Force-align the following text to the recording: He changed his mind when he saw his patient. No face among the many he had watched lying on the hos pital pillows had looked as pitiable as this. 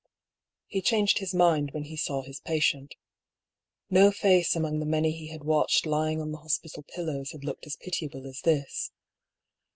He 0.65 0.81
changed 0.81 1.19
his 1.19 1.31
mind 1.31 1.73
when 1.75 1.83
he 1.83 1.95
saw 1.95 2.23
his 2.23 2.39
patient. 2.39 2.95
No 3.91 4.11
face 4.11 4.55
among 4.55 4.79
the 4.79 4.85
many 4.87 5.11
he 5.11 5.27
had 5.27 5.43
watched 5.43 5.85
lying 5.85 6.19
on 6.19 6.31
the 6.31 6.39
hos 6.39 6.57
pital 6.57 6.81
pillows 6.95 7.33
had 7.33 7.43
looked 7.43 7.67
as 7.67 7.75
pitiable 7.79 8.25
as 8.25 8.41
this. 8.41 8.89